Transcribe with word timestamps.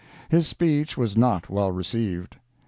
His 0.29 0.47
speech 0.47 0.97
was 0.97 1.15
not 1.15 1.47
well 1.47 1.71
received. 1.71 2.37